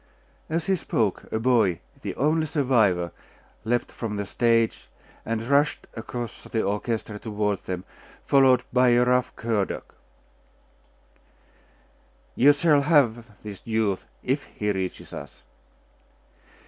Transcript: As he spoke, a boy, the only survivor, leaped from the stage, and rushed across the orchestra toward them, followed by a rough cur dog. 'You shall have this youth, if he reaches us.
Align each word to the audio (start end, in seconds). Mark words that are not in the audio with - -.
As 0.49 0.65
he 0.65 0.75
spoke, 0.75 1.31
a 1.31 1.37
boy, 1.37 1.79
the 2.01 2.15
only 2.15 2.47
survivor, 2.47 3.11
leaped 3.63 3.91
from 3.91 4.15
the 4.15 4.25
stage, 4.25 4.89
and 5.27 5.43
rushed 5.47 5.85
across 5.93 6.43
the 6.45 6.63
orchestra 6.63 7.19
toward 7.19 7.59
them, 7.65 7.83
followed 8.25 8.63
by 8.73 8.89
a 8.89 9.05
rough 9.05 9.31
cur 9.35 9.63
dog. 9.63 9.83
'You 12.35 12.51
shall 12.51 12.81
have 12.81 13.43
this 13.43 13.61
youth, 13.63 14.07
if 14.23 14.43
he 14.45 14.71
reaches 14.71 15.13
us. 15.13 15.43